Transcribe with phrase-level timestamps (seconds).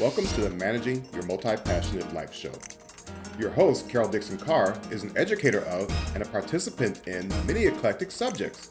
[0.00, 2.52] Welcome to the Managing Your Multi Passionate Life Show.
[3.38, 8.10] Your host, Carol Dixon Carr, is an educator of and a participant in many eclectic
[8.10, 8.70] subjects,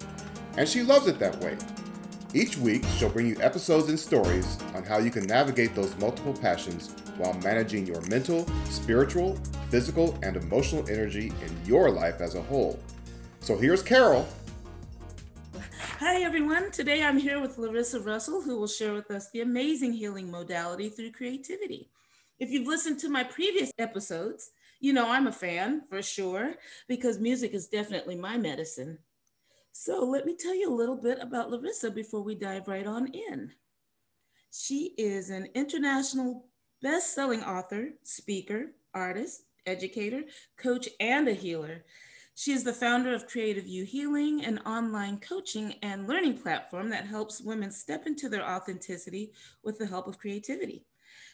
[0.57, 1.55] and she loves it that way.
[2.33, 6.33] Each week, she'll bring you episodes and stories on how you can navigate those multiple
[6.33, 9.37] passions while managing your mental, spiritual,
[9.69, 12.79] physical, and emotional energy in your life as a whole.
[13.41, 14.27] So here's Carol.
[15.99, 16.71] Hi, everyone.
[16.71, 20.87] Today I'm here with Larissa Russell, who will share with us the amazing healing modality
[20.87, 21.89] through creativity.
[22.39, 26.55] If you've listened to my previous episodes, you know I'm a fan for sure,
[26.87, 28.97] because music is definitely my medicine.
[29.73, 33.07] So let me tell you a little bit about Larissa before we dive right on
[33.07, 33.51] in.
[34.51, 36.45] She is an international
[36.81, 40.23] best selling author, speaker, artist, educator,
[40.55, 41.83] coach, and a healer.
[42.39, 47.05] She is the founder of Creative You Healing, an online coaching and learning platform that
[47.05, 50.85] helps women step into their authenticity with the help of creativity.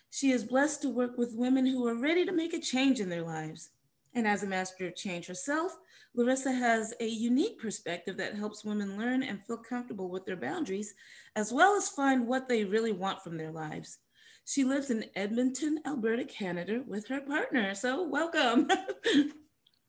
[0.09, 3.07] She is blessed to work with women who are ready to make a change in
[3.07, 3.69] their lives.
[4.15, 5.77] And as a master of change herself,
[6.15, 10.95] Larissa has a unique perspective that helps women learn and feel comfortable with their boundaries,
[11.35, 13.99] as well as find what they really want from their lives.
[14.45, 17.75] She lives in Edmonton, Alberta, Canada, with her partner.
[17.75, 18.67] So, welcome.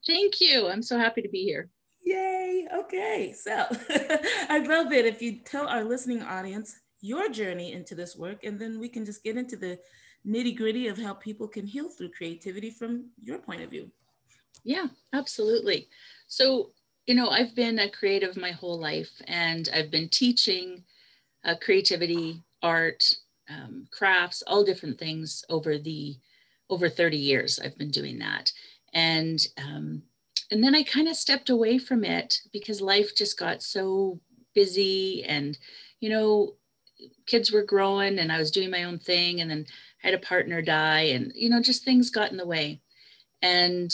[0.07, 0.69] Thank you.
[0.69, 1.71] I'm so happy to be here.
[2.05, 2.67] Yay.
[2.73, 3.35] Okay.
[3.37, 3.67] So,
[4.49, 8.59] I'd love it if you tell our listening audience your journey into this work, and
[8.59, 9.79] then we can just get into the
[10.27, 13.91] nitty gritty of how people can heal through creativity from your point of view.
[14.65, 15.89] Yeah, absolutely.
[16.27, 16.73] So,
[17.07, 20.83] you know, I've been a creative my whole life and I've been teaching
[21.45, 23.05] uh, creativity, art,
[23.49, 26.17] um, crafts, all different things over the
[26.69, 27.61] over 30 years.
[27.63, 28.51] I've been doing that.
[28.97, 30.03] And um,
[30.51, 34.19] and then I kind of stepped away from it because life just got so
[34.55, 35.59] busy and
[36.01, 36.55] you know
[37.27, 39.67] kids were growing and I was doing my own thing and then
[40.03, 42.81] I had a partner die and you know just things got in the way.
[43.43, 43.93] And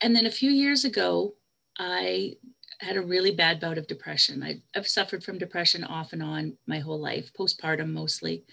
[0.00, 1.34] and then a few years ago,
[1.78, 2.36] I
[2.80, 4.42] had a really bad bout of depression.
[4.42, 8.44] I, have suffered from depression off and on my whole life, postpartum mostly.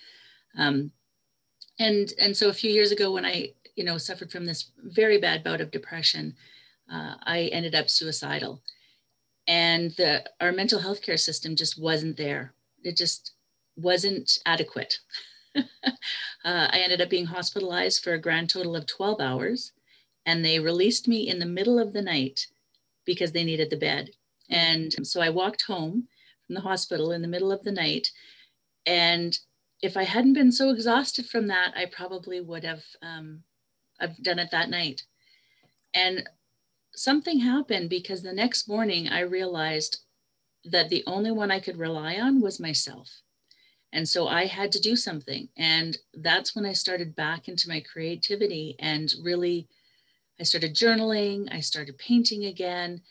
[0.57, 0.91] Um,
[1.79, 5.19] and, and so a few years ago, when I, you know, suffered from this very
[5.19, 6.35] bad bout of depression,
[6.91, 8.61] uh, I ended up suicidal.
[9.47, 12.53] And the, our mental health care system just wasn't there.
[12.83, 13.33] It just
[13.75, 14.99] wasn't adequate.
[15.55, 15.61] uh,
[16.43, 19.71] I ended up being hospitalized for a grand total of 12 hours
[20.25, 22.47] and they released me in the middle of the night
[23.05, 24.11] because they needed the bed.
[24.49, 26.07] And so I walked home
[26.45, 28.09] from the hospital in the middle of the night.
[28.85, 29.37] And
[29.81, 33.43] if I hadn't been so exhausted from that, I probably would have um,
[34.01, 35.03] I've done it that night.
[35.93, 36.27] And
[36.93, 39.99] something happened because the next morning I realized
[40.65, 43.09] that the only one I could rely on was myself.
[43.93, 45.49] And so I had to do something.
[45.57, 49.67] And that's when I started back into my creativity and really
[50.39, 53.01] I started journaling, I started painting again.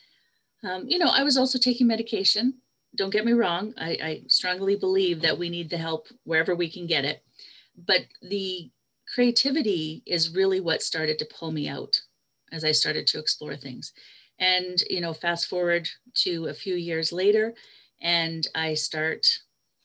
[0.63, 2.55] Um, you know, I was also taking medication.
[2.95, 6.69] Don't get me wrong, I, I strongly believe that we need the help wherever we
[6.69, 7.23] can get it.
[7.77, 8.69] But the
[9.13, 11.99] creativity is really what started to pull me out
[12.51, 13.93] as I started to explore things.
[14.39, 17.53] And, you know, fast forward to a few years later,
[18.01, 19.27] and I start,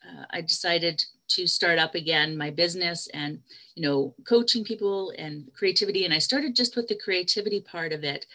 [0.05, 3.41] uh, I decided to start up again my business and
[3.75, 6.05] you know coaching people and creativity.
[6.05, 8.27] And i started just with the creativity part of it.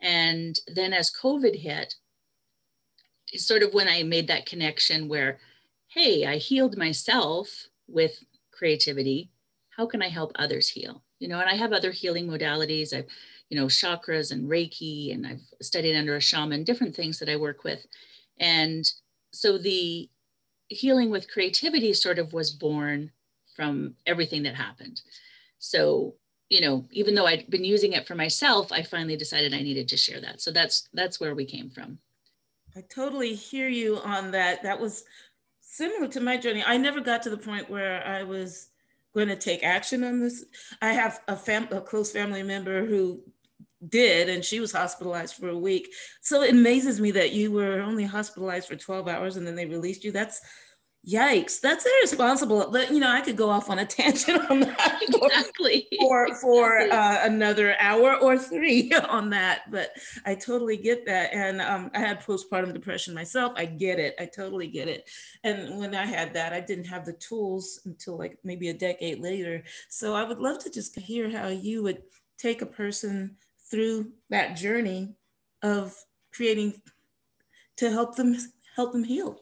[0.00, 1.94] And then as covid hit
[3.32, 5.38] it's sort of when i made that connection where
[5.86, 9.30] hey i healed myself with creativity
[9.76, 13.06] how can i help others heal you know and i have other healing modalities i've
[13.48, 17.36] you know chakras and reiki and i've studied under a shaman different things that i
[17.36, 17.86] work with
[18.38, 18.90] and
[19.32, 20.08] so the
[20.68, 23.10] healing with creativity sort of was born
[23.54, 25.00] from everything that happened.
[25.58, 26.14] So,
[26.48, 29.88] you know, even though I'd been using it for myself, I finally decided I needed
[29.88, 30.40] to share that.
[30.40, 31.98] So that's that's where we came from.
[32.76, 34.62] I totally hear you on that.
[34.62, 35.04] That was
[35.60, 36.64] similar to my journey.
[36.66, 38.68] I never got to the point where I was
[39.14, 40.44] going to take action on this.
[40.80, 43.22] I have a, fam- a close family member who
[43.88, 47.80] did and she was hospitalized for a week so it amazes me that you were
[47.80, 50.40] only hospitalized for 12 hours and then they released you that's
[51.06, 52.70] yikes that's irresponsible.
[52.70, 55.88] But you know i could go off on a tangent on that exactly.
[56.00, 59.90] for for uh, another hour or three on that but
[60.24, 61.32] i totally get that.
[61.34, 63.52] And um, i had postpartum depression myself.
[63.56, 64.14] I get it.
[64.20, 65.08] I totally get it.
[65.42, 69.18] And when i had that i didn't have the tools until like maybe a decade
[69.18, 69.64] later.
[69.88, 72.02] So i would love to just hear how you would
[72.38, 73.36] take a person
[73.70, 75.14] through that journey
[75.62, 75.94] of
[76.32, 76.80] creating
[77.76, 78.36] to help them
[78.76, 79.40] help them heal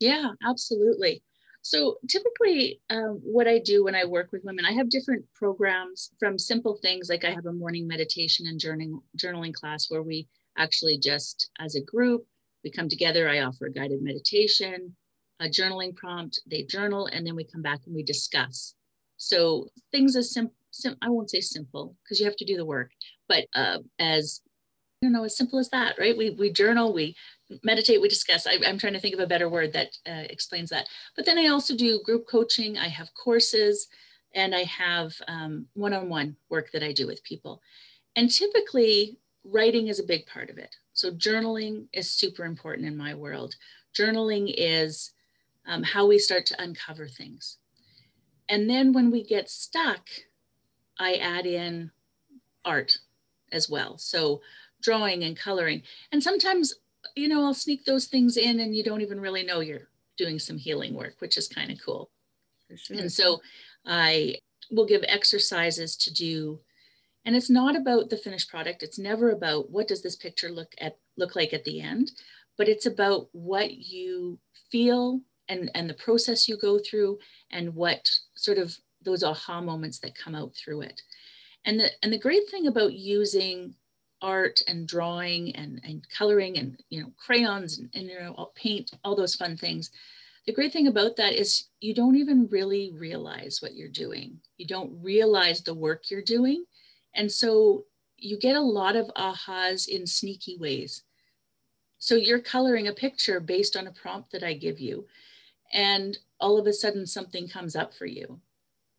[0.00, 1.22] yeah absolutely
[1.66, 6.10] So typically, um, what I do when I work with women, I have different programs
[6.20, 10.28] from simple things like I have a morning meditation and journaling journaling class where we
[10.58, 12.20] actually just as a group
[12.64, 13.28] we come together.
[13.30, 14.94] I offer a guided meditation,
[15.40, 16.34] a journaling prompt.
[16.50, 18.74] They journal, and then we come back and we discuss.
[19.16, 20.56] So things as simple.
[20.70, 22.90] Sim- I won't say simple because you have to do the work,
[23.28, 24.42] but uh, as
[25.02, 26.16] you know, as simple as that, right?
[26.16, 27.14] We we journal, we
[27.62, 28.46] meditate, we discuss.
[28.46, 30.86] I, am trying to think of a better word that uh, explains that.
[31.16, 32.78] But then I also do group coaching.
[32.78, 33.88] I have courses,
[34.34, 37.60] and I have um, one-on-one work that I do with people.
[38.16, 40.74] And typically, writing is a big part of it.
[40.92, 43.54] So journaling is super important in my world.
[43.98, 45.12] Journaling is
[45.66, 47.58] um, how we start to uncover things.
[48.48, 50.08] And then when we get stuck,
[50.98, 51.90] I add in
[52.64, 52.96] art
[53.52, 53.98] as well.
[53.98, 54.40] So
[54.82, 55.82] drawing and coloring.
[56.12, 56.74] And sometimes
[57.16, 60.38] you know, I'll sneak those things in and you don't even really know you're doing
[60.38, 62.10] some healing work, which is kind of cool.
[62.74, 62.96] Sure.
[62.98, 63.40] And so
[63.86, 64.36] I
[64.70, 66.60] will give exercises to do
[67.24, 70.72] and it's not about the finished product it's never about what does this picture look
[70.80, 72.10] at look like at the end
[72.56, 74.38] but it's about what you
[74.70, 77.18] feel and and the process you go through
[77.50, 81.00] and what sort of those aha moments that come out through it
[81.64, 83.74] and the and the great thing about using
[84.24, 88.90] art and drawing and, and coloring and you know crayons and, and you know paint
[89.04, 89.90] all those fun things.
[90.46, 94.40] The great thing about that is you don't even really realize what you're doing.
[94.56, 96.64] You don't realize the work you're doing.
[97.14, 97.84] And so
[98.18, 101.02] you get a lot of ahas in sneaky ways.
[101.98, 105.06] So you're coloring a picture based on a prompt that i give you
[105.72, 108.40] and all of a sudden something comes up for you.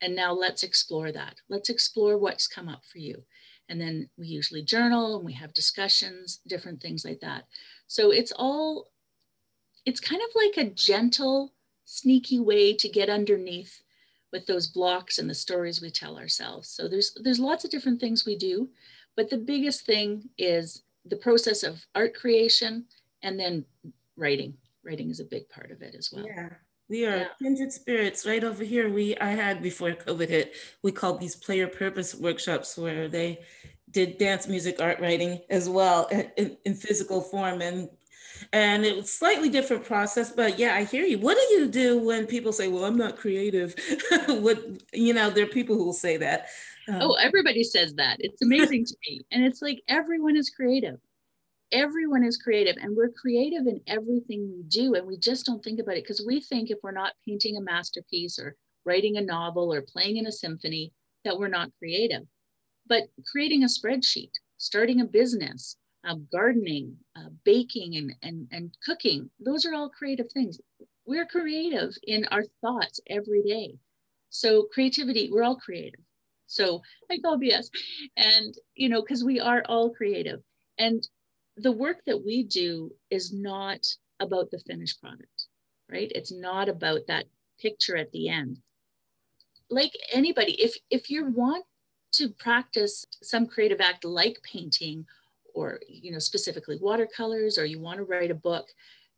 [0.02, 1.36] And now let's explore that.
[1.48, 3.24] Let's explore what's come up for you
[3.70, 7.46] and then we usually journal and we have discussions, different things like that.
[7.88, 8.92] So it's all,
[9.86, 11.54] it's kind of like a gentle,
[11.86, 13.82] sneaky way to get underneath
[14.32, 16.68] with those blocks and the stories we tell ourselves.
[16.70, 18.70] So there's there's lots of different things we do,
[19.16, 22.86] but the biggest thing is the process of art creation
[23.24, 23.66] and then
[24.18, 24.58] writing.
[24.84, 26.26] Writing is a big part of it as well.
[26.26, 26.50] Yeah.
[26.90, 27.28] We are yeah.
[27.42, 28.90] kindred spirits right over here.
[28.90, 30.54] We I had before COVID hit,
[30.84, 33.40] we called these player purpose workshops where they
[33.90, 37.62] did dance music art writing as well in, in physical form.
[37.62, 37.90] And
[38.52, 41.18] and it was slightly different process but yeah i hear you.
[41.18, 43.76] What do you do when people say well i'm not creative.
[44.28, 46.48] What you know there are people who will say that.
[46.88, 48.18] Um, oh everybody says that.
[48.20, 49.22] It's amazing to me.
[49.32, 51.00] And it's like everyone is creative
[51.72, 55.80] everyone is creative and we're creative in everything we do and we just don't think
[55.80, 59.74] about it because we think if we're not painting a masterpiece or writing a novel
[59.74, 60.92] or playing in a symphony
[61.24, 62.22] that we're not creative.
[62.88, 65.76] But creating a spreadsheet starting a business
[66.08, 70.60] uh, gardening uh, baking and, and, and cooking those are all creative things.
[71.06, 73.76] We're creative in our thoughts every day.
[74.30, 76.02] So creativity we're all creative.
[76.48, 77.70] So i call bs
[78.18, 80.42] and you know because we are all creative.
[80.78, 81.08] And
[81.58, 83.86] the work that we do is not
[84.20, 85.48] about the finished product,
[85.90, 86.12] right?
[86.14, 87.26] It's not about that
[87.60, 88.60] picture at the end.
[89.70, 91.66] Like anybody, if if you want
[92.14, 95.06] to practice some creative act like painting
[95.54, 98.68] or you know specifically watercolors or you want to write a book,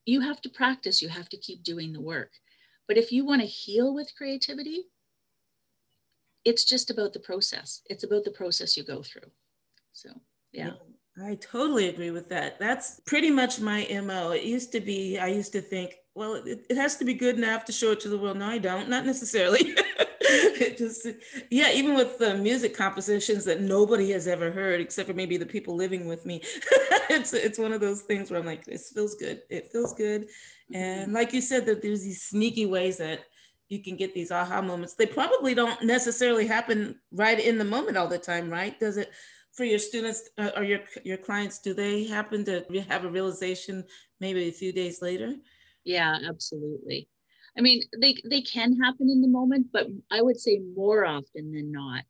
[0.05, 2.31] you have to practice, you have to keep doing the work.
[2.87, 4.85] But if you want to heal with creativity,
[6.45, 7.81] it's just about the process.
[7.89, 9.29] It's about the process you go through.
[9.91, 10.09] So,
[10.53, 10.71] yeah.
[11.23, 12.59] I totally agree with that.
[12.59, 14.31] That's pretty much my MO.
[14.31, 17.37] It used to be, I used to think, well, it, it has to be good
[17.37, 18.37] enough to show it to the world.
[18.37, 19.59] No, I don't, not necessarily.
[20.19, 21.07] it just,
[21.49, 25.45] yeah, even with the music compositions that nobody has ever heard, except for maybe the
[25.45, 26.41] people living with me.
[27.09, 29.41] it's, it's one of those things where I'm like, this feels good.
[29.49, 30.27] It feels good.
[30.73, 31.15] And mm-hmm.
[31.15, 33.21] like you said, that there's these sneaky ways that
[33.69, 34.93] you can get these aha moments.
[34.93, 38.79] They probably don't necessarily happen right in the moment all the time, right?
[38.79, 39.11] Does it?
[39.57, 43.83] For your students uh, or your your clients do they happen to have a realization
[44.21, 45.33] maybe a few days later?
[45.83, 47.09] Yeah absolutely.
[47.57, 51.51] I mean they they can happen in the moment but i would say more often
[51.51, 52.05] than not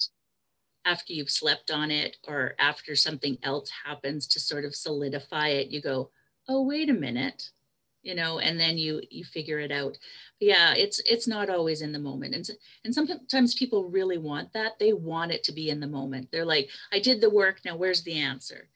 [0.84, 5.70] after you've slept on it or after something else happens to sort of solidify it
[5.70, 6.12] you go
[6.50, 7.50] oh wait a minute
[8.08, 9.98] you know and then you you figure it out.
[10.40, 12.34] Yeah it's it's not always in the moment.
[12.34, 12.50] And
[12.86, 14.80] and sometimes people really want that.
[14.80, 16.30] They want it to be in the moment.
[16.32, 18.70] They're like i did the work now where's the answer?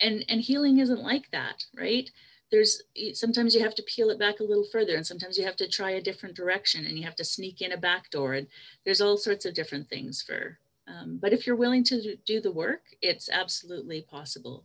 [0.00, 2.10] And and healing isn't like that right?
[2.50, 2.80] There's
[3.12, 5.68] sometimes you have to peel it back a little further and sometimes you have to
[5.68, 8.46] try a different direction and you have to sneak in a back door and
[8.84, 10.58] there's all sorts of different things for
[10.92, 14.64] um, but if you're willing to do the work it's absolutely possible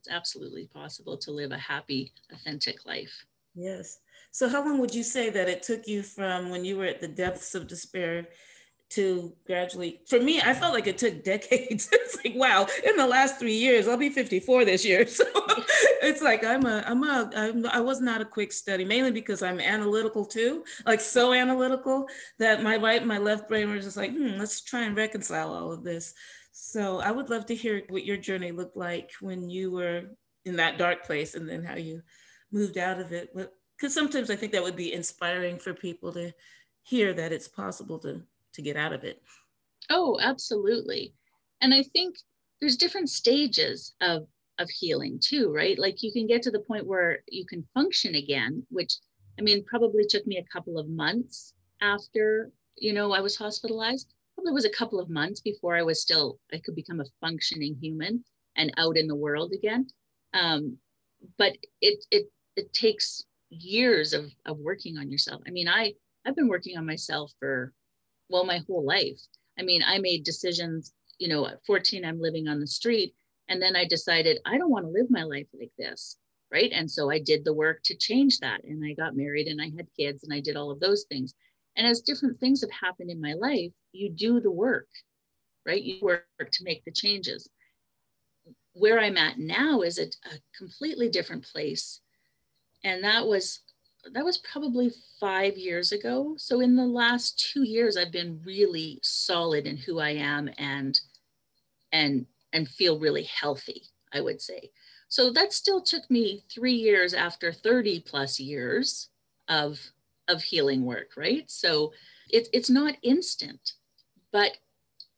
[0.00, 3.26] it's absolutely possible to live a happy, authentic life.
[3.54, 3.98] Yes.
[4.30, 7.02] So, how long would you say that it took you from when you were at
[7.02, 8.28] the depths of despair
[8.90, 10.00] to gradually?
[10.06, 11.90] For me, I felt like it took decades.
[11.92, 15.06] it's like, wow, in the last three years, I'll be 54 this year.
[15.20, 15.24] So
[16.02, 19.42] it's like I'm a, I'm a, I'm, I was not a quick study, mainly because
[19.42, 22.06] I'm analytical too, like so analytical
[22.38, 25.72] that my right, my left brain was just like, hmm, let's try and reconcile all
[25.72, 26.14] of this.
[26.70, 30.02] So I would love to hear what your journey looked like when you were
[30.44, 32.00] in that dark place, and then how you
[32.52, 33.34] moved out of it.
[33.76, 36.32] Because sometimes I think that would be inspiring for people to
[36.84, 38.22] hear that it's possible to
[38.52, 39.20] to get out of it.
[39.90, 41.12] Oh, absolutely.
[41.60, 42.14] And I think
[42.60, 44.28] there's different stages of
[44.60, 45.76] of healing too, right?
[45.76, 48.94] Like you can get to the point where you can function again, which
[49.40, 54.14] I mean probably took me a couple of months after, you know, I was hospitalized.
[54.40, 57.76] Probably was a couple of months before I was still I could become a functioning
[57.78, 58.24] human
[58.56, 59.86] and out in the world again.
[60.32, 60.78] Um,
[61.36, 65.42] but it it it takes years of of working on yourself.
[65.46, 65.92] I mean, I
[66.24, 67.74] I've been working on myself for
[68.30, 69.20] well my whole life.
[69.58, 73.14] I mean, I made decisions, you know, at 14 I'm living on the street
[73.50, 76.16] and then I decided I don't want to live my life like this,
[76.50, 76.70] right?
[76.72, 79.70] And so I did the work to change that and I got married and I
[79.76, 81.34] had kids and I did all of those things.
[81.76, 84.88] And as different things have happened in my life, you do the work,
[85.66, 85.82] right?
[85.82, 87.48] You work to make the changes.
[88.72, 92.00] Where I'm at now is a, a completely different place
[92.84, 93.60] and that was
[94.12, 98.98] that was probably five years ago so in the last two years i've been really
[99.02, 101.00] solid in who i am and
[101.92, 103.82] and and feel really healthy
[104.14, 104.70] i would say
[105.08, 109.08] so that still took me three years after 30 plus years
[109.48, 109.78] of
[110.30, 111.92] of healing work right so
[112.28, 113.72] it, it's not instant
[114.32, 114.52] but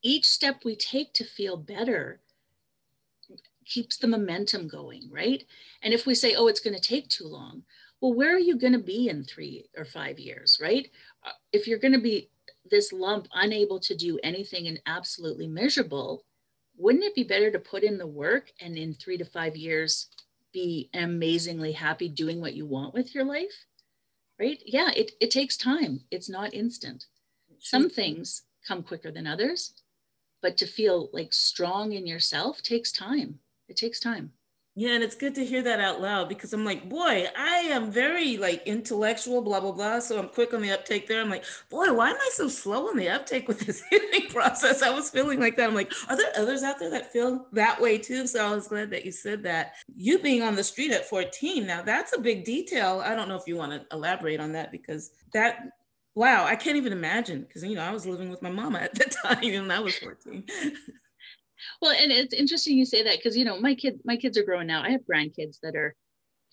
[0.03, 2.21] each step we take to feel better
[3.65, 5.45] keeps the momentum going, right?
[5.83, 7.63] And if we say, oh, it's going to take too long,
[8.01, 10.91] well, where are you going to be in three or five years, right?
[11.25, 12.29] Uh, if you're going to be
[12.71, 16.25] this lump unable to do anything and absolutely miserable,
[16.77, 20.09] wouldn't it be better to put in the work and in three to five years
[20.53, 23.67] be amazingly happy doing what you want with your life?
[24.43, 24.61] Right?
[24.67, 26.01] Yeah, it, it takes time.
[26.11, 27.07] It's not instant.
[27.61, 29.75] Some things come quicker than others,
[30.43, 33.39] but to feel like strong in yourself takes time
[33.73, 34.33] it takes time.
[34.75, 37.91] Yeah, and it's good to hear that out loud because I'm like, boy, I am
[37.91, 39.99] very like intellectual, blah blah blah.
[39.99, 41.21] So I'm quick on the uptake there.
[41.21, 44.81] I'm like, boy, why am I so slow on the uptake with this healing process?
[44.81, 45.69] I was feeling like that.
[45.69, 48.27] I'm like, are there others out there that feel that way too?
[48.27, 49.75] So I was glad that you said that.
[49.95, 53.03] You being on the street at 14, now that's a big detail.
[53.05, 55.69] I don't know if you want to elaborate on that because that
[56.15, 58.95] wow, I can't even imagine because you know I was living with my mama at
[58.95, 60.45] the time and I was 14.
[61.81, 64.45] well and it's interesting you say that because you know my kids my kids are
[64.45, 64.83] growing now.
[64.83, 65.95] I have grandkids that are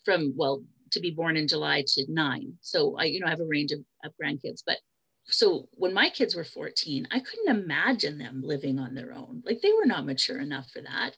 [0.05, 2.53] from well to be born in july to nine.
[2.61, 4.77] So i you know i have a range of, of grandkids but
[5.25, 9.43] so when my kids were 14 i couldn't imagine them living on their own.
[9.45, 11.15] Like they were not mature enough for that.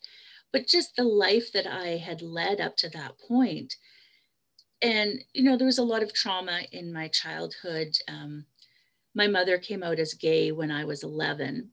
[0.53, 3.75] But just the life that i had led up to that point
[4.81, 7.95] and you know there was a lot of trauma in my childhood.
[8.07, 8.45] Um,
[9.13, 11.69] my mother came out as gay when i was 11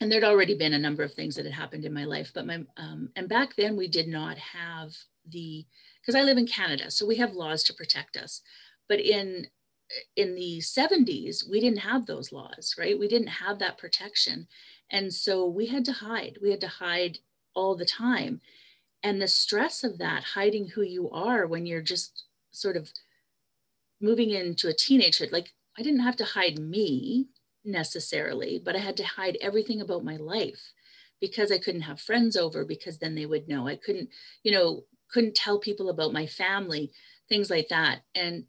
[0.00, 2.46] and there'd already been a number of things that had happened in my life but
[2.46, 4.92] my um, and back then we did not have
[5.30, 5.64] the
[6.00, 8.42] because i live in canada so we have laws to protect us.
[8.88, 9.46] But in
[10.16, 12.98] in the 70s we didn't have those laws right?
[12.98, 14.46] We didn't have that protection.
[14.90, 16.38] And so we had to hide.
[16.42, 17.18] We had to hide
[17.54, 18.40] all the time.
[19.02, 22.90] And the stress of that hiding who you are when you're just sort of
[24.00, 27.26] moving into a teenagehood like i didn't have to hide me
[27.64, 30.72] necessarily, but I had to hide everything about my life
[31.20, 33.66] because I couldn't have friends over because then they would know.
[33.66, 34.10] I couldn't,
[34.42, 36.92] you know, couldn't tell people about my family,
[37.28, 38.00] things like that.
[38.14, 38.44] And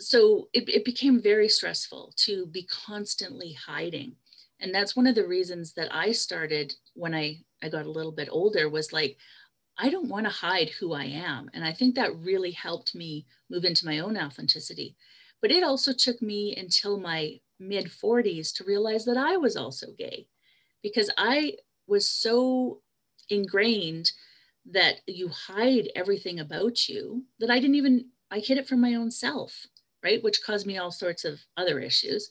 [0.00, 4.16] so it, it became very stressful to be constantly hiding.
[4.60, 8.12] And that's one of the reasons that I started when I, I got a little
[8.12, 9.18] bit older was like,
[9.76, 11.50] I don't want to hide who I am.
[11.52, 14.96] And I think that really helped me move into my own authenticity.
[15.42, 19.88] But it also took me until my mid 40s to realize that I was also
[19.98, 20.26] gay
[20.82, 21.54] because I
[21.86, 22.80] was so
[23.30, 24.12] ingrained
[24.70, 28.94] that you hide everything about you that I didn't even, I hid it from my
[28.94, 29.66] own self,
[30.02, 30.22] right?
[30.22, 32.30] Which caused me all sorts of other issues.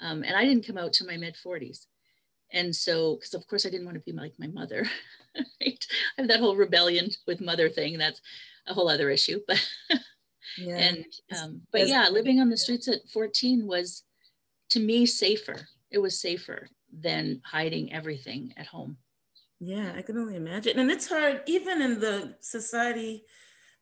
[0.00, 1.86] Um, and I didn't come out to my mid 40s.
[2.52, 4.86] And so, because of course I didn't want to be like my mother,
[5.60, 5.86] right?
[6.16, 7.98] I have that whole rebellion with mother thing.
[7.98, 8.20] That's
[8.66, 9.40] a whole other issue.
[9.46, 9.66] But,
[10.58, 10.76] yeah.
[10.76, 11.04] and,
[11.38, 14.04] um, but yeah, living on the streets at 14 was,
[14.70, 15.68] to me safer.
[15.90, 18.96] It was safer than hiding everything at home.
[19.60, 20.78] Yeah, I can only imagine.
[20.78, 23.24] And it's hard, even in the society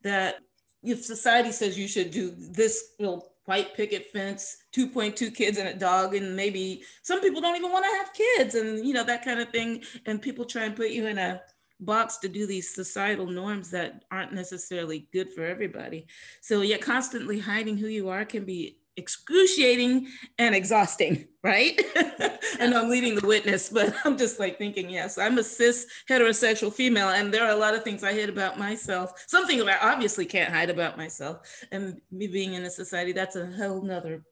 [0.03, 0.37] that
[0.83, 5.75] if society says you should do this little white picket fence 2.2 kids and a
[5.75, 9.25] dog and maybe some people don't even want to have kids and you know that
[9.25, 11.41] kind of thing and people try and put you in a
[11.81, 16.07] box to do these societal norms that aren't necessarily good for everybody
[16.41, 20.09] so yeah constantly hiding who you are can be excruciating
[20.39, 21.81] and exhausting, right?
[22.61, 26.73] and I'm leading the witness, but I'm just like thinking, yes, I'm a cis heterosexual
[26.73, 29.25] female, and there are a lot of things I hid about myself.
[29.27, 31.39] Something that I obviously can't hide about myself.
[31.71, 34.25] And me being in a society, that's a whole nother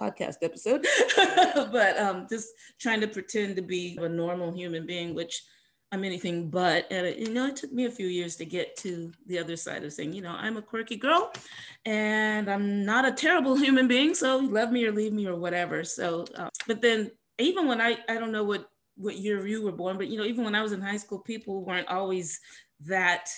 [0.00, 0.86] podcast episode.
[1.72, 2.48] but um, just
[2.80, 5.42] trying to pretend to be a normal human being, which
[5.92, 6.86] I'm anything but.
[6.90, 9.84] And you know, it took me a few years to get to the other side
[9.84, 11.32] of saying, you know, I'm a quirky girl
[11.84, 14.14] and I'm not a terrible human being.
[14.14, 15.84] So love me or leave me or whatever.
[15.84, 19.72] So, uh, but then even when I, I don't know what, what year you were
[19.72, 22.40] born, but you know, even when I was in high school, people weren't always
[22.86, 23.30] that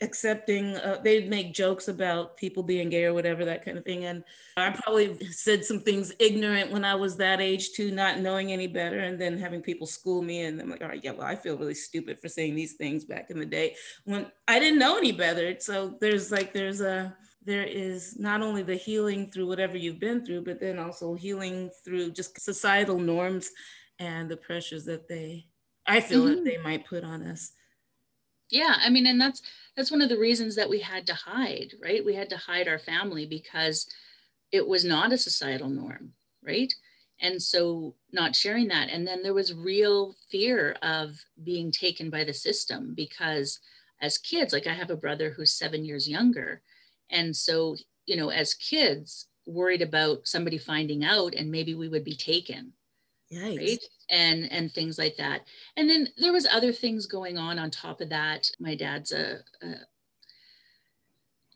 [0.00, 4.04] accepting uh, they'd make jokes about people being gay or whatever that kind of thing
[4.04, 4.22] and
[4.56, 8.68] i probably said some things ignorant when i was that age too not knowing any
[8.68, 11.34] better and then having people school me and i'm like all right yeah well i
[11.34, 13.74] feel really stupid for saying these things back in the day
[14.04, 18.62] when i didn't know any better so there's like there's a there is not only
[18.62, 23.50] the healing through whatever you've been through but then also healing through just societal norms
[23.98, 25.44] and the pressures that they
[25.88, 26.36] i feel mm-hmm.
[26.36, 27.52] that they might put on us
[28.50, 29.42] yeah i mean and that's
[29.76, 32.04] that's one of the reasons that we had to hide right?
[32.04, 33.88] We had to hide our family because
[34.50, 36.12] it was not a societal norm
[36.42, 36.72] right?
[37.20, 38.88] And so not sharing that.
[38.90, 43.58] And then there was real fear of being taken by the system because
[44.00, 46.62] as kids like i have a brother who's seven years younger.
[47.10, 47.76] And so
[48.06, 52.72] you know as kids worried about somebody finding out and maybe we would be taken
[53.32, 53.58] Yikes.
[53.58, 53.78] right
[54.10, 55.42] and and things like that.
[55.76, 58.50] And then there was other things going on on top of that.
[58.58, 59.74] My dad's a, a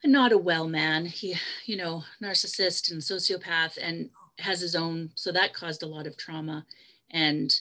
[0.05, 1.07] not a well man.
[1.07, 1.35] He
[1.67, 6.17] you know narcissist and sociopath and has his own so that caused a lot of
[6.17, 6.65] trauma.
[7.11, 7.55] And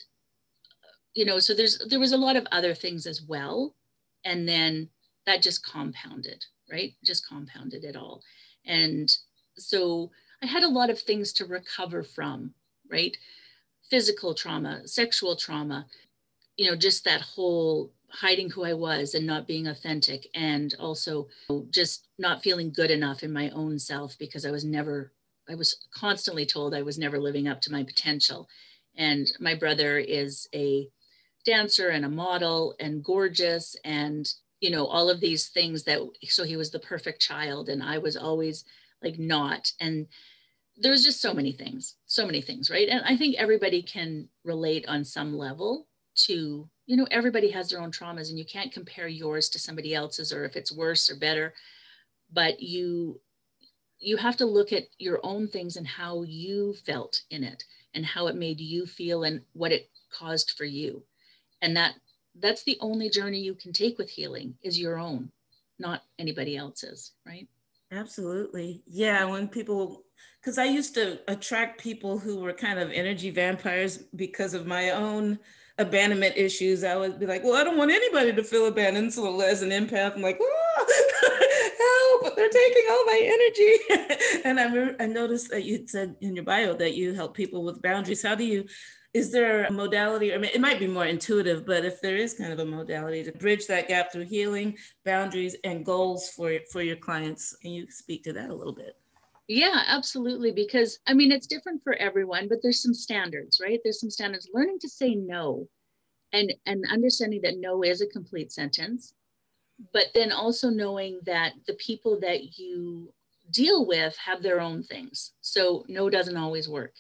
[1.13, 3.75] you know so there's there was a lot of other things as well.
[4.23, 4.89] And then
[5.25, 6.93] that just compounded right?
[7.03, 8.23] Just compounded it all.
[8.65, 9.11] And
[9.57, 10.09] so
[10.41, 12.53] i had a lot of things to recover from
[12.89, 13.15] right
[13.91, 15.85] physical trauma, sexual trauma,
[16.55, 21.27] you know, just that whole hiding who I was and not being authentic, and also
[21.69, 25.11] just not feeling good enough in my own self because I was never,
[25.49, 28.47] I was constantly told I was never living up to my potential.
[28.97, 30.89] And my brother is a
[31.45, 36.43] dancer and a model and gorgeous and you know all of these things that so
[36.43, 38.63] he was the perfect child and i was always
[39.03, 40.07] like not and
[40.77, 42.87] there's just so many things, so many things, right?
[42.87, 45.87] And I think everybody can relate on some level
[46.27, 49.93] to, you know, everybody has their own traumas and you can't compare yours to somebody
[49.93, 51.53] else's or if it's worse or better.
[52.31, 53.19] But you
[53.99, 58.03] you have to look at your own things and how you felt in it and
[58.03, 61.03] how it made you feel and what it caused for you.
[61.61, 61.93] And that
[62.39, 65.31] that's the only journey you can take with healing is your own,
[65.77, 67.47] not anybody else's, right?
[67.91, 68.83] Absolutely.
[68.87, 70.03] Yeah, when people
[70.39, 74.91] because I used to attract people who were kind of energy vampires because of my
[74.91, 75.37] own
[75.77, 76.83] abandonment issues.
[76.83, 79.13] I would be like, well, I don't want anybody to feel abandoned.
[79.13, 84.41] So as an empath, I'm like, oh, help, they're taking all my energy.
[84.45, 87.81] and I, I noticed that you said in your bio that you help people with
[87.81, 88.23] boundaries.
[88.23, 88.65] How do you,
[89.13, 92.53] is there a modality, or it might be more intuitive, but if there is kind
[92.53, 96.95] of a modality to bridge that gap through healing, boundaries, and goals for, for your
[96.95, 98.95] clients, can you speak to that a little bit?
[99.47, 100.53] Yeah, absolutely.
[100.53, 103.81] Because I mean, it's different for everyone, but there's some standards, right?
[103.83, 104.49] There's some standards.
[104.53, 105.67] Learning to say no
[106.31, 109.13] and, and understanding that no is a complete sentence,
[109.91, 113.13] but then also knowing that the people that you
[113.51, 115.33] deal with have their own things.
[115.41, 116.93] So no doesn't always work.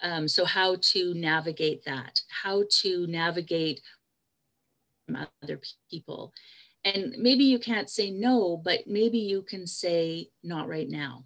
[0.00, 3.80] Um, so how to navigate that, how to navigate
[5.42, 6.32] other people.
[6.84, 11.24] And maybe you can't say no, but maybe you can say not right now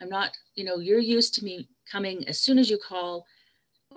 [0.00, 3.26] I'm not, you know, you're used to me coming as soon as you call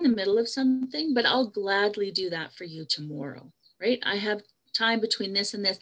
[0.00, 4.00] in the middle of something, but I'll gladly do that for you tomorrow, right?
[4.02, 4.42] I have
[4.76, 5.78] time between this and this,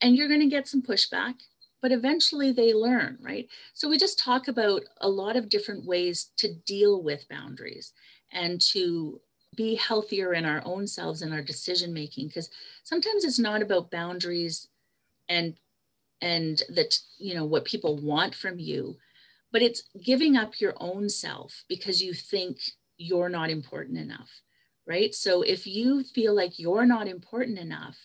[0.00, 1.34] and you're going to get some pushback,
[1.80, 3.48] but eventually they learn, right?
[3.74, 7.92] So we just talk about a lot of different ways to deal with boundaries
[8.32, 9.20] and to
[9.56, 12.50] be healthier in our own selves and our decision making because
[12.84, 14.68] sometimes it's not about boundaries
[15.28, 15.54] and
[16.20, 18.96] and that you know what people want from you
[19.52, 22.58] but it's giving up your own self because you think
[22.96, 24.42] you're not important enough,
[24.86, 25.14] right?
[25.14, 27.96] So if you feel like you're not important enough,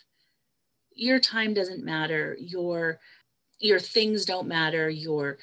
[0.96, 3.00] your time doesn't matter, your
[3.64, 5.38] your things don't matter, your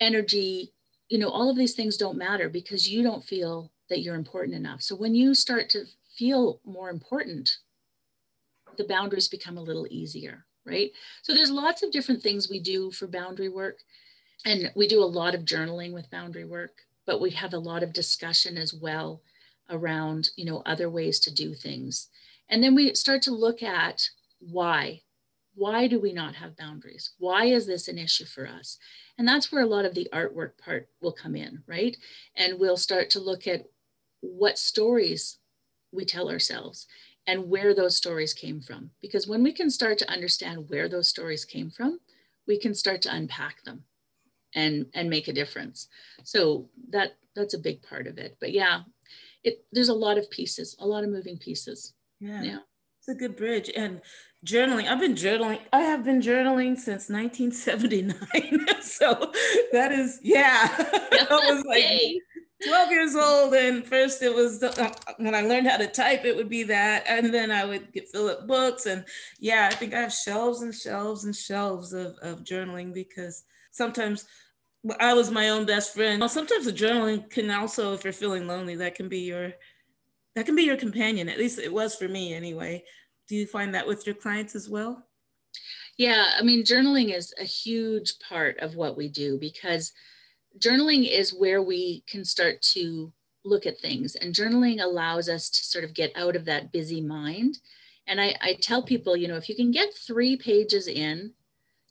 [0.00, 0.72] energy,
[1.08, 4.56] you know, all of these things don't matter because you don't feel that you're important
[4.56, 4.82] enough.
[4.82, 5.84] So when you start to
[6.16, 7.50] feel more important,
[8.76, 10.90] the boundaries become a little easier, right?
[11.22, 13.78] So there's lots of different things we do for boundary work.
[14.46, 16.72] And we do a lot of journaling with boundary work,
[17.06, 19.20] but we have a lot of discussion as well
[19.68, 22.08] around, you know, other ways to do things.
[22.48, 25.02] And then we start to look at why.
[25.58, 27.14] Why do we not have boundaries?
[27.18, 28.78] Why is this an issue for us?
[29.18, 31.96] And that's where a lot of the artwork part will come in, right?
[32.36, 33.64] And we'll start to look at
[34.20, 35.38] what stories
[35.90, 36.86] we tell ourselves
[37.26, 38.90] and where those stories came from.
[39.02, 41.98] Because when we can start to understand where those stories came from,
[42.46, 43.82] we can start to unpack them
[44.54, 45.88] and and make a difference.
[46.22, 48.36] So that that's a big part of it.
[48.40, 48.82] But yeah,
[49.42, 51.94] it there's a lot of pieces, a lot of moving pieces.
[52.20, 52.42] Yeah.
[52.42, 52.58] Yeah.
[53.00, 53.70] It's a good bridge.
[53.74, 54.00] And
[54.44, 55.60] journaling, I've been journaling.
[55.72, 58.66] I have been journaling since 1979.
[58.82, 59.32] so
[59.72, 60.68] that is, yeah.
[60.78, 62.22] I was like
[62.66, 63.54] 12 years old.
[63.54, 66.62] And first it was the, uh, when I learned how to type, it would be
[66.64, 67.04] that.
[67.08, 68.86] And then I would get fill up books.
[68.86, 69.04] And
[69.38, 74.26] yeah, I think I have shelves and shelves and shelves of, of journaling because sometimes
[75.00, 76.22] I was my own best friend.
[76.30, 79.52] Sometimes the journaling can also, if you're feeling lonely, that can be your
[80.34, 81.28] that can be your companion.
[81.28, 82.84] At least it was for me anyway.
[83.28, 85.04] Do you find that with your clients as well?
[85.96, 89.92] Yeah, I mean, journaling is a huge part of what we do because
[90.58, 93.12] journaling is where we can start to
[93.44, 97.00] look at things, and journaling allows us to sort of get out of that busy
[97.00, 97.58] mind.
[98.06, 101.32] And I, I tell people, you know, if you can get three pages in,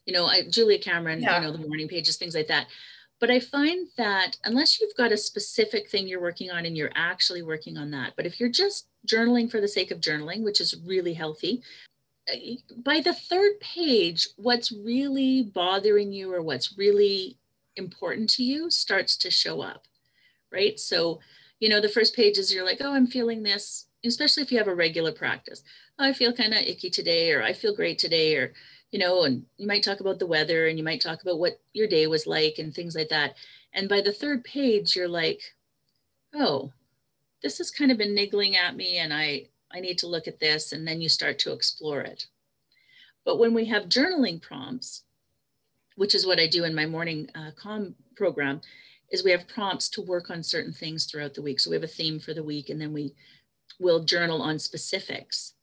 [0.05, 1.39] you know, I, Julia Cameron, yeah.
[1.39, 2.67] you know, the morning pages, things like that.
[3.19, 6.91] But I find that unless you've got a specific thing you're working on and you're
[6.95, 10.61] actually working on that, but if you're just journaling for the sake of journaling, which
[10.61, 11.63] is really healthy,
[12.27, 17.37] eh, by the third page, what's really bothering you or what's really
[17.75, 19.85] important to you starts to show up,
[20.51, 20.79] right?
[20.79, 21.19] So,
[21.59, 24.59] you know, the first page is you're like, oh, I'm feeling this, especially if you
[24.59, 25.63] have a regular practice.
[25.97, 28.53] Oh, I feel kind of icky today, or I feel great today, or
[28.91, 31.59] you know, and you might talk about the weather and you might talk about what
[31.73, 33.35] your day was like and things like that.
[33.73, 35.41] And by the third page, you're like,
[36.33, 36.71] oh,
[37.43, 40.39] this has kind of been niggling at me and I, I need to look at
[40.39, 40.71] this.
[40.71, 42.27] And then you start to explore it.
[43.25, 45.03] But when we have journaling prompts,
[45.95, 48.61] which is what I do in my morning uh, calm program,
[49.11, 51.59] is we have prompts to work on certain things throughout the week.
[51.59, 53.13] So we have a theme for the week and then we
[53.79, 55.53] will journal on specifics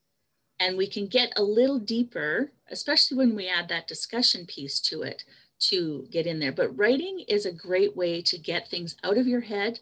[0.61, 5.03] and we can get a little deeper, especially when we add that discussion piece to
[5.03, 5.25] it
[5.59, 6.53] to get in there.
[6.53, 9.81] But writing is a great way to get things out of your head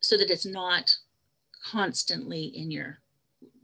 [0.00, 0.96] so that it's not
[1.64, 3.00] constantly in your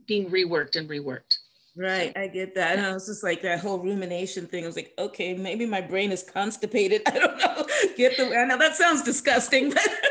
[0.05, 1.37] being reworked and reworked.
[1.75, 2.79] Right, I get that.
[2.79, 4.63] And it's just like that whole rumination thing.
[4.63, 7.03] I was like, okay, maybe my brain is constipated.
[7.05, 7.67] I don't know.
[7.95, 9.87] Get the I know that sounds disgusting, but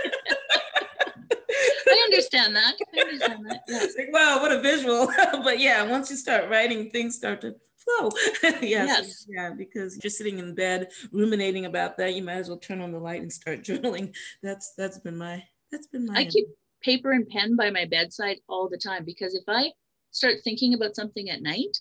[2.16, 2.74] understand that.
[2.94, 3.62] I understand that.
[3.68, 3.78] Yeah.
[3.82, 5.06] It's like, wow, what a visual.
[5.44, 8.10] but yeah, once you start writing, things start to flow.
[8.42, 9.26] yes, yes.
[9.28, 12.14] Yeah, because you're sitting in bed ruminating about that.
[12.14, 14.14] You might as well turn on the light and start journaling.
[14.42, 16.46] That's that's been my that's been my I keep
[16.82, 19.72] paper and pen by my bedside all the time because if I
[20.10, 21.80] start thinking about something at night,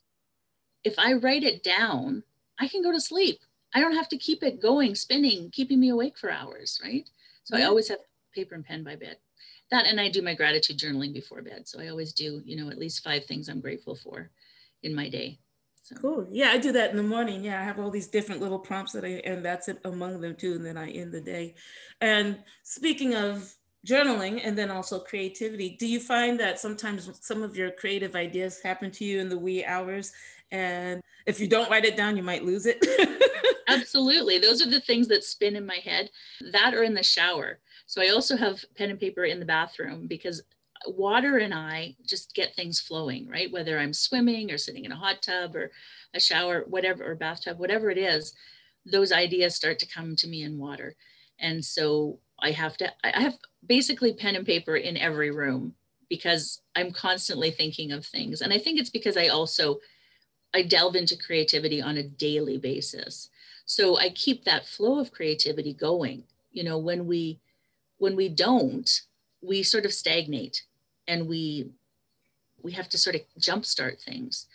[0.83, 2.23] if I write it down,
[2.59, 3.39] I can go to sleep.
[3.73, 7.07] I don't have to keep it going, spinning, keeping me awake for hours, right?
[7.43, 7.65] So yeah.
[7.65, 7.99] I always have
[8.33, 9.17] paper and pen by bed
[9.71, 11.67] that and I do my gratitude journaling before bed.
[11.67, 14.29] So I always do, you know, at least five things I'm grateful for
[14.83, 15.39] in my day.
[15.83, 15.95] So.
[15.97, 16.27] Cool.
[16.31, 17.43] Yeah, I do that in the morning.
[17.43, 20.35] Yeah, I have all these different little prompts that I, and that's it among them
[20.35, 20.53] too.
[20.53, 21.53] And then I end the day.
[22.01, 23.53] And speaking of
[23.85, 28.61] journaling and then also creativity, do you find that sometimes some of your creative ideas
[28.63, 30.11] happen to you in the wee hours?
[30.51, 32.85] And if you don't write it down, you might lose it.
[33.67, 34.37] Absolutely.
[34.37, 36.09] Those are the things that spin in my head,
[36.51, 37.59] that or in the shower.
[37.87, 40.43] So I also have pen and paper in the bathroom because
[40.87, 43.51] water and I just get things flowing, right?
[43.51, 45.71] Whether I'm swimming or sitting in a hot tub or
[46.13, 48.33] a shower, whatever, or bathtub, whatever it is,
[48.85, 50.95] those ideas start to come to me in water.
[51.39, 55.73] And so I have to, I have basically pen and paper in every room
[56.09, 58.41] because I'm constantly thinking of things.
[58.41, 59.79] And I think it's because I also,
[60.55, 63.29] I delve into creativity on a daily basis.
[63.65, 66.23] So I keep that flow of creativity going.
[66.53, 67.41] You know, when we,
[67.97, 68.89] when we don't,
[69.41, 70.63] we sort of stagnate
[71.09, 71.69] and we
[72.61, 74.47] we have to sort of jumpstart things.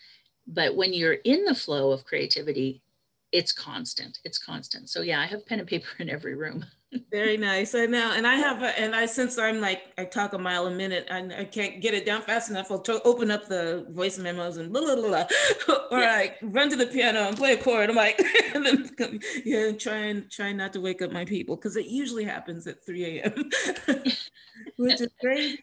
[0.46, 2.82] But when you're in the flow of creativity,
[3.30, 4.18] it's constant.
[4.24, 4.88] It's constant.
[4.88, 6.64] So yeah, I have pen and paper in every room.
[7.10, 7.74] Very nice.
[7.74, 8.12] I know.
[8.12, 11.06] And I have, a, and I, since I'm like, I talk a mile a minute
[11.08, 14.56] and I can't get it down fast enough, I'll to- open up the voice memos
[14.56, 15.76] and blah, blah, blah, blah.
[15.92, 16.12] or yeah.
[16.12, 17.90] I run to the piano and play a chord.
[17.90, 18.20] I'm like,
[18.54, 22.24] and then, yeah, try and try not to wake up my people because it usually
[22.24, 23.50] happens at 3 a.m.,
[24.76, 25.62] which is crazy.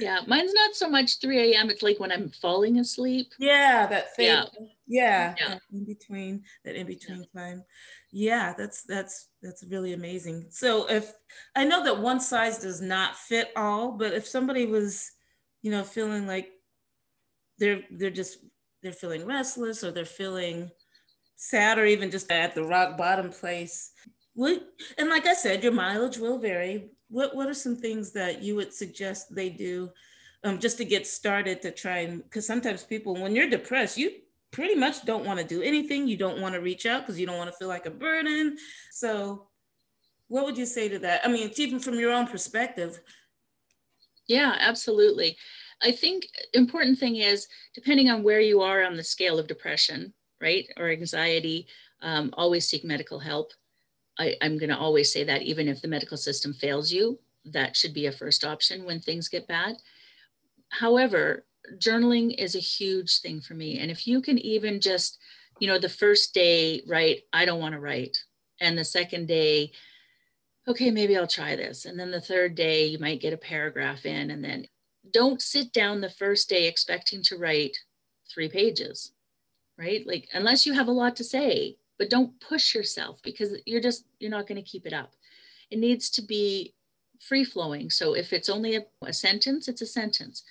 [0.00, 0.20] yeah.
[0.26, 1.70] Mine's not so much 3 a.m.
[1.70, 3.32] It's like when I'm falling asleep.
[3.38, 3.86] Yeah.
[3.86, 4.26] That thing.
[4.26, 4.44] Yeah.
[4.86, 5.34] Yeah.
[5.38, 5.58] yeah.
[5.72, 7.40] in between, that in between yeah.
[7.40, 7.64] time
[8.10, 10.46] yeah that's that's that's really amazing.
[10.50, 11.12] So if
[11.54, 15.10] i know that one size does not fit all but if somebody was
[15.62, 16.48] you know feeling like
[17.58, 18.38] they're they're just
[18.82, 20.70] they're feeling restless or they're feeling
[21.36, 23.92] sad or even just at the rock bottom place
[24.34, 24.62] what
[24.98, 26.90] and like i said your mileage will vary.
[27.10, 29.90] What what are some things that you would suggest they do
[30.44, 34.10] um, just to get started to try and because sometimes people when you're depressed you
[34.50, 36.08] pretty much don't want to do anything.
[36.08, 38.56] You don't want to reach out because you don't want to feel like a burden.
[38.90, 39.48] So,
[40.28, 41.22] what would you say to that?
[41.24, 43.00] I mean, even from your own perspective.
[44.26, 45.36] Yeah, absolutely.
[45.82, 50.12] I think important thing is depending on where you are on the scale of depression,
[50.40, 51.66] right, or anxiety,
[52.02, 53.52] um, always seek medical help.
[54.18, 57.76] I, I'm going to always say that even if the medical system fails you, that
[57.76, 59.76] should be a first option when things get bad.
[60.70, 61.44] However,
[61.78, 63.78] journaling is a huge thing for me.
[63.78, 65.18] And if you can even just,
[65.58, 68.16] you know, the first day write, I don't want to write.
[68.60, 69.72] And the second day,
[70.66, 71.84] okay, maybe I'll try this.
[71.84, 74.30] And then the third day, you might get a paragraph in.
[74.30, 74.66] And then
[75.12, 77.76] don't sit down the first day expecting to write
[78.32, 79.12] three pages,
[79.78, 80.06] right?
[80.06, 84.04] Like, unless you have a lot to say, but don't push yourself because you're just,
[84.20, 85.12] you're not going to keep it up.
[85.70, 86.74] It needs to be
[87.20, 87.90] free flowing.
[87.90, 90.44] So if it's only a, a sentence, it's a sentence.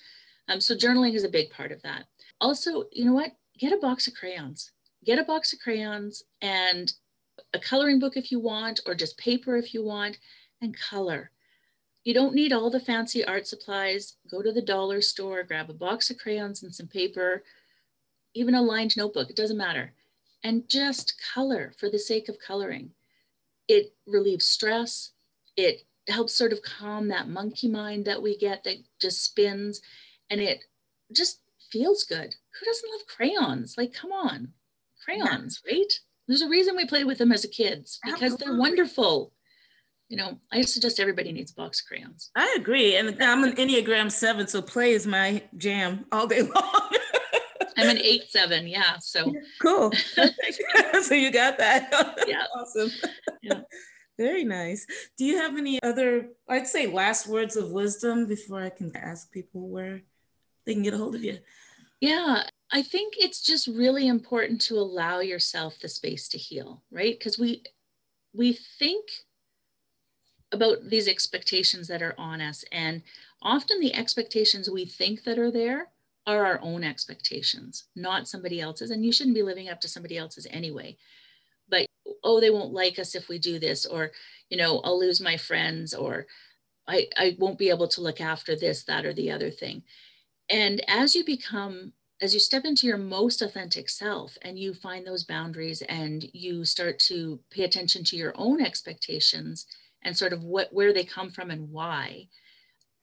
[0.48, 2.06] Um, so journaling is a big part of that.
[2.40, 3.32] Also, you know what?
[3.60, 4.72] Get a box of crayons.
[5.06, 6.94] Get a box of crayons and
[7.54, 10.18] a coloring book if you want, or just paper if you want,
[10.62, 11.32] and color.
[12.04, 14.16] You don't need all the fancy art supplies.
[14.32, 17.44] Go to the dollar store, grab a box of crayons and some paper,
[18.34, 19.94] even a lined notebook, it doesn't matter.
[20.44, 22.92] And just color for the sake of coloring.
[23.68, 25.12] It relieves stress.
[25.58, 29.82] It helps sort of calm that monkey mind that we get that just spins
[30.30, 30.63] and it
[31.13, 32.34] just feels good.
[32.60, 33.76] Who doesn't love crayons?
[33.78, 34.50] Like, come on,
[35.04, 35.78] crayons, yeah.
[35.78, 35.94] right?
[36.28, 38.46] There's a reason we played with them as a kids because Absolutely.
[38.46, 39.32] they're wonderful.
[40.10, 42.32] You know, I suggest everybody needs box crayons.
[42.36, 42.96] I agree.
[42.96, 46.90] And I'm an Enneagram seven, so play is my jam all day long.
[47.78, 48.98] I'm an eight seven, yeah.
[49.00, 49.92] So cool.
[51.02, 52.16] so you got that.
[52.28, 52.44] Yeah.
[52.56, 52.92] awesome.
[53.42, 53.62] Yeah.
[54.18, 54.86] Very nice.
[55.18, 59.32] Do you have any other, I'd say, last words of wisdom before I can ask
[59.32, 60.02] people where
[60.67, 61.39] they can get a hold of you?
[61.99, 67.17] Yeah, I think it's just really important to allow yourself the space to heal, right?
[67.17, 67.63] Because we
[68.34, 69.06] we think
[70.51, 73.01] about these expectations that are on us and
[73.41, 75.88] often the expectations we think that are there
[76.25, 80.17] are our own expectations, not somebody else's and you shouldn't be living up to somebody
[80.17, 80.95] else's anyway.
[81.69, 81.86] But
[82.23, 84.12] oh, they won't like us if we do this or
[84.49, 86.27] you know, I'll lose my friends or
[86.88, 89.84] I, I won't be able to look after this, that, or the other thing.
[90.50, 95.06] And as you become, as you step into your most authentic self and you find
[95.06, 99.68] those boundaries and you start to pay attention to your own expectations
[100.04, 102.28] and sort of what where they come from and why,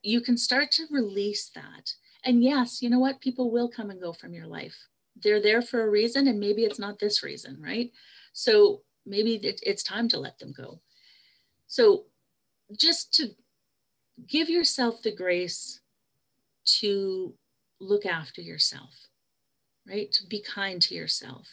[0.03, 1.93] you can start to release that.
[2.25, 3.21] And yes, you know what?
[3.21, 4.77] People will come and go from your life.
[5.23, 7.93] They're there for a reason, and maybe it's not this reason, right?
[8.33, 10.81] So maybe it's time to let them go.
[11.67, 12.07] So
[12.77, 13.29] just to
[14.27, 15.81] give yourself the grace
[16.81, 17.35] to
[17.81, 18.95] look after yourself,
[19.89, 20.11] right?
[20.13, 21.47] To be kind to yourself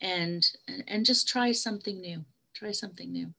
[0.00, 2.24] and, and, and just try something new.
[2.54, 3.34] Try something new.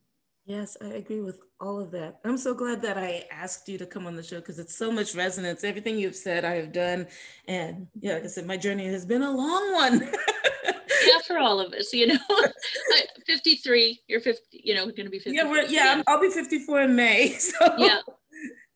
[0.46, 2.20] Yes, I agree with all of that.
[2.24, 4.92] I'm so glad that I asked you to come on the show because it's so
[4.92, 5.64] much resonance.
[5.64, 7.08] Everything you've said, I have done.
[7.48, 10.02] And yeah, like I said, my journey has been a long one.
[10.64, 12.18] yeah, for all of us, you know.
[13.26, 15.32] 53, you're 50, you know, going to be 50.
[15.32, 17.36] Yeah, we're, yeah, I'll be 54 in May.
[17.40, 18.00] So yeah.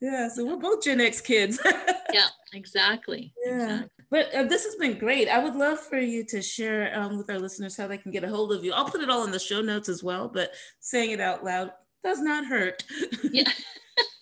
[0.02, 1.60] Yeah, so we're both Gen X kids.
[2.14, 3.34] yeah, exactly.
[3.46, 3.64] Yeah.
[3.64, 3.90] Exactly.
[4.12, 5.28] But uh, this has been great.
[5.28, 8.24] I would love for you to share um, with our listeners how they can get
[8.24, 8.74] a hold of you.
[8.74, 11.72] I'll put it all in the show notes as well, but saying it out loud
[12.04, 12.84] does not hurt.
[13.24, 13.52] yeah.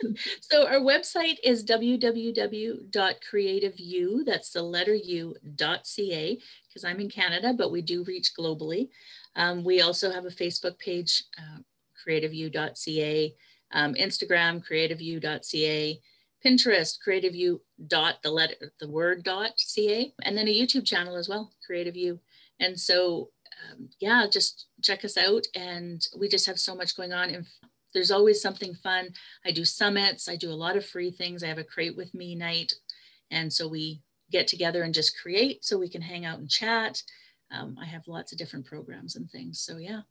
[0.41, 5.35] so our website is www.creativeyou, that's the letter U,
[5.83, 8.89] .ca, because I'm in Canada, but we do reach globally.
[9.35, 11.59] Um, we also have a Facebook page, uh,
[12.05, 13.33] creativeyou.ca
[13.71, 16.01] um, Instagram, creativeyou.ca,
[16.45, 21.27] Pinterest, creativeyou dot the letter the word dot ca, and then a YouTube channel as
[21.27, 22.19] well, Creative You.
[22.59, 23.29] And so
[23.71, 25.45] um, yeah, just check us out.
[25.55, 27.29] And we just have so much going on.
[27.29, 27.45] And
[27.93, 29.09] there's always something fun.
[29.45, 31.43] I do summits, I do a lot of free things.
[31.43, 32.73] I have a create with me night.
[33.31, 34.01] And so we
[34.31, 37.01] get together and just create so we can hang out and chat.
[37.51, 39.61] Um, I have lots of different programs and things.
[39.61, 40.01] So yeah,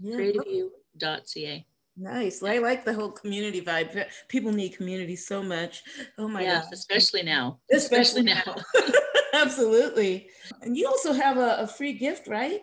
[0.00, 0.16] yeah.
[0.16, 1.66] creativeu.ca.
[1.98, 2.42] Nice.
[2.42, 4.06] I like the whole community vibe.
[4.28, 5.82] People need community so much.
[6.16, 7.58] Oh my yeah, especially now.
[7.70, 8.54] Especially, especially now.
[9.34, 10.28] Absolutely.
[10.62, 12.60] And you also have a, a free gift, right?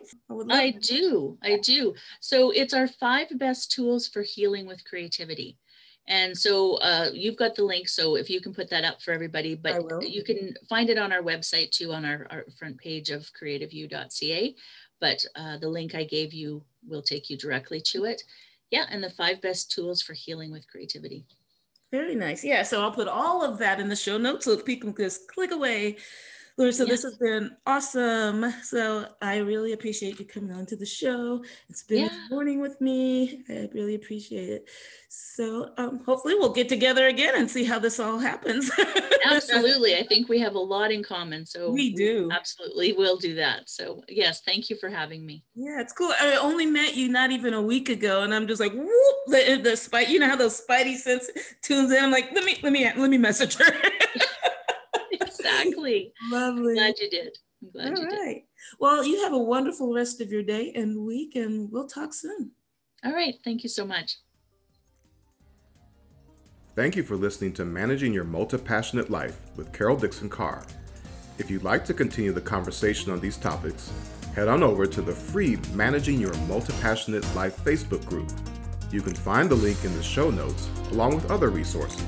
[0.50, 1.38] I, I do.
[1.42, 1.94] I do.
[2.20, 5.58] So it's our five best tools for healing with creativity.
[6.08, 7.88] And so uh, you've got the link.
[7.88, 11.12] So if you can put that up for everybody, but you can find it on
[11.12, 14.54] our website too, on our, our front page of creativeu.ca.
[15.00, 18.22] But uh, the link I gave you will take you directly to it.
[18.70, 18.86] Yeah.
[18.90, 21.26] And the five best tools for healing with creativity.
[21.92, 22.44] Very nice.
[22.44, 22.62] Yeah.
[22.62, 25.52] So I'll put all of that in the show notes so people can just click
[25.52, 25.96] away
[26.58, 26.84] So yeah.
[26.84, 28.50] this has been awesome.
[28.62, 31.44] So I really appreciate you coming on to the show.
[31.68, 32.26] It's been yeah.
[32.26, 33.42] a morning with me.
[33.48, 34.68] I really appreciate it.
[35.10, 38.70] So um, hopefully we'll get together again and see how this all happens.
[39.26, 39.96] absolutely.
[39.96, 41.44] I think we have a lot in common.
[41.44, 42.28] So we do.
[42.28, 43.68] We absolutely will do that.
[43.68, 45.44] So yes, thank you for having me.
[45.54, 46.12] Yeah, it's cool.
[46.18, 49.60] I only met you not even a week ago and I'm just like, whoop, the,
[49.62, 51.28] the spite, you know how those spidey sense
[51.60, 52.02] tunes in.
[52.02, 53.72] I'm like, let me, let me, let me message her.
[55.68, 56.12] Exactly.
[56.30, 56.72] Lovely.
[56.72, 57.38] I'm glad you did.
[57.62, 58.34] I'm glad All you right.
[58.34, 58.42] did.
[58.78, 62.52] Well, you have a wonderful rest of your day and week, and we'll talk soon.
[63.04, 63.34] All right.
[63.44, 64.16] Thank you so much.
[66.74, 70.62] Thank you for listening to Managing Your Multi Passionate Life with Carol Dixon Carr.
[71.38, 73.90] If you'd like to continue the conversation on these topics,
[74.34, 78.30] head on over to the free Managing Your Multi Passionate Life Facebook group.
[78.92, 82.04] You can find the link in the show notes along with other resources.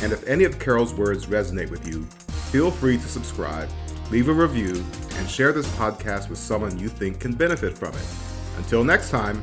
[0.00, 2.06] And if any of Carol's words resonate with you,
[2.50, 3.68] feel free to subscribe,
[4.10, 4.84] leave a review,
[5.16, 8.06] and share this podcast with someone you think can benefit from it.
[8.56, 9.42] Until next time,